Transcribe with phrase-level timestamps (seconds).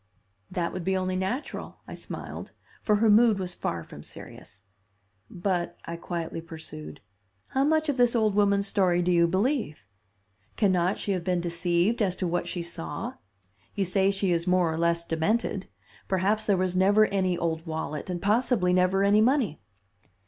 [0.49, 4.63] "That would be only natural," I smiled, for her mood was far from serious.
[5.29, 7.01] "But," I quietly pursued,
[7.49, 9.85] "how much of this old woman's story do you believe?
[10.57, 13.13] Can not she have been deceived as to what she saw?
[13.75, 15.67] You say she is more or less demented.
[16.07, 19.61] Perhaps there never was any old wallet, and possibly never any money."